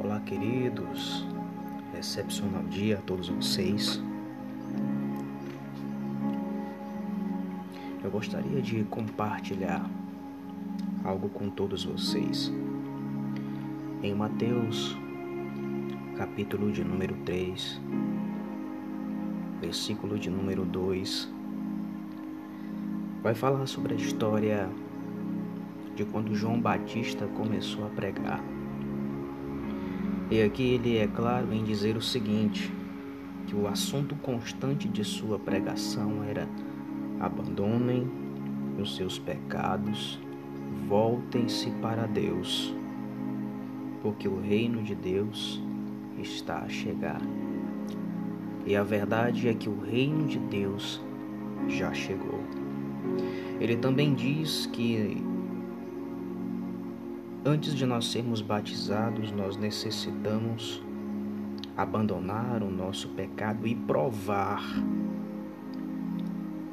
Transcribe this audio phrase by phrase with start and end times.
[0.00, 1.26] Olá, queridos.
[1.98, 4.00] Excepcional dia a todos vocês.
[8.04, 9.84] Eu gostaria de compartilhar
[11.02, 12.52] algo com todos vocês.
[14.00, 14.96] Em Mateus,
[16.16, 17.80] capítulo de número 3,
[19.60, 21.28] versículo de número 2,
[23.20, 24.70] vai falar sobre a história
[25.96, 28.57] de quando João Batista começou a pregar.
[30.30, 32.70] E aqui ele é claro em dizer o seguinte:
[33.46, 36.46] que o assunto constante de sua pregação era
[37.18, 38.06] abandonem
[38.78, 40.20] os seus pecados,
[40.86, 42.74] voltem-se para Deus,
[44.02, 45.62] porque o reino de Deus
[46.18, 47.22] está a chegar.
[48.66, 51.00] E a verdade é que o reino de Deus
[51.68, 52.40] já chegou.
[53.58, 55.22] Ele também diz que
[57.48, 60.82] Antes de nós sermos batizados, nós necessitamos
[61.74, 64.62] abandonar o nosso pecado e provar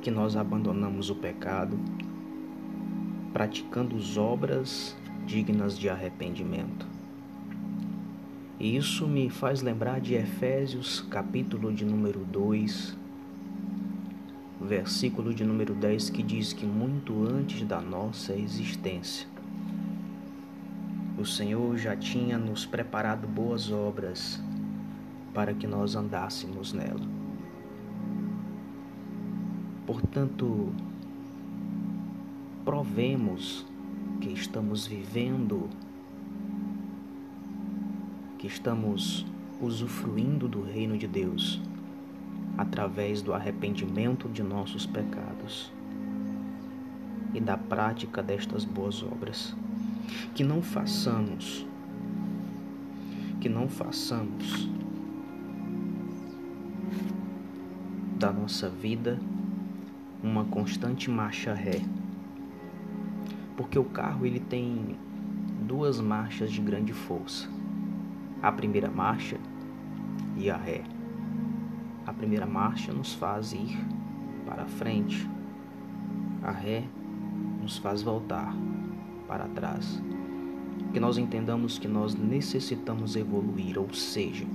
[0.00, 1.78] que nós abandonamos o pecado
[3.34, 6.86] praticando as obras dignas de arrependimento.
[8.58, 12.96] E isso me faz lembrar de Efésios, capítulo de número 2,
[14.58, 19.28] versículo de número 10, que diz que muito antes da nossa existência,
[21.22, 24.42] o Senhor já tinha nos preparado boas obras
[25.32, 27.06] para que nós andássemos nela.
[29.86, 30.72] Portanto,
[32.64, 33.64] provemos
[34.20, 35.70] que estamos vivendo,
[38.36, 39.24] que estamos
[39.60, 41.62] usufruindo do reino de Deus
[42.58, 45.72] através do arrependimento de nossos pecados
[47.32, 49.54] e da prática destas boas obras
[50.34, 51.66] que não façamos,
[53.40, 54.68] que não façamos
[58.18, 59.18] da nossa vida
[60.22, 61.80] uma constante marcha ré.
[63.56, 64.96] Porque o carro ele tem
[65.66, 67.48] duas marchas de grande força.
[68.40, 69.38] A primeira marcha
[70.36, 70.82] e a ré.
[72.06, 73.76] A primeira marcha nos faz ir
[74.46, 75.28] para frente.
[76.42, 76.84] A ré
[77.60, 78.54] nos faz voltar
[79.32, 79.98] para trás.
[80.92, 84.46] Que nós entendamos que nós necessitamos evoluir, ou seja,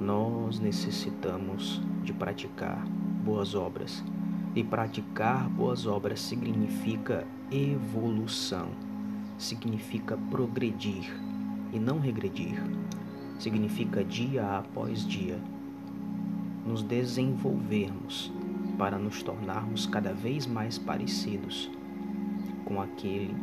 [0.00, 2.82] nós necessitamos de praticar
[3.22, 4.02] boas obras.
[4.54, 8.68] E praticar boas obras significa evolução,
[9.36, 11.14] significa progredir
[11.74, 12.58] e não regredir.
[13.38, 15.38] Significa dia após dia
[16.64, 18.32] nos desenvolvermos
[18.78, 21.70] para nos tornarmos cada vez mais parecidos
[22.64, 23.34] com aquele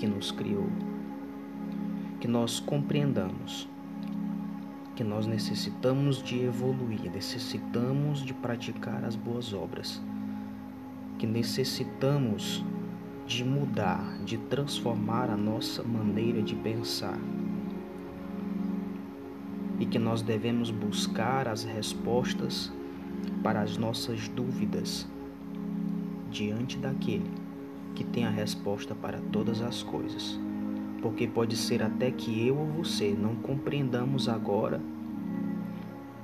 [0.00, 0.66] que nos criou.
[2.18, 3.68] Que nós compreendamos
[4.96, 9.98] que nós necessitamos de evoluir, necessitamos de praticar as boas obras,
[11.18, 12.62] que necessitamos
[13.26, 17.18] de mudar, de transformar a nossa maneira de pensar.
[19.78, 22.70] E que nós devemos buscar as respostas
[23.42, 25.08] para as nossas dúvidas
[26.30, 27.39] diante daquele
[28.00, 30.40] que tem a resposta para todas as coisas.
[31.02, 34.80] Porque pode ser até que eu ou você não compreendamos agora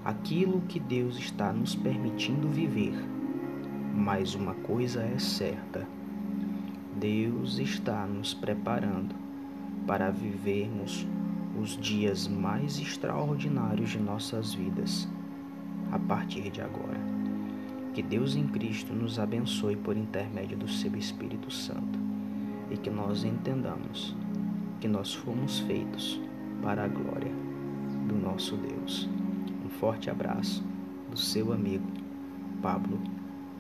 [0.03, 2.95] aquilo que Deus está nos permitindo viver.
[3.95, 5.87] Mas uma coisa é certa:
[6.99, 9.15] Deus está nos preparando
[9.87, 11.07] para vivermos
[11.61, 15.07] os dias mais extraordinários de nossas vidas
[15.93, 16.99] a partir de agora.
[17.97, 21.99] Que Deus em Cristo nos abençoe por intermédio do seu Espírito Santo
[22.71, 24.15] e que nós entendamos
[24.79, 26.21] que nós fomos feitos
[26.63, 27.33] para a glória
[28.07, 29.09] do nosso Deus.
[29.65, 30.63] Um forte abraço
[31.11, 31.87] do seu amigo
[32.61, 33.01] Pablo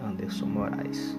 [0.02, 1.18] Anderson Moraes.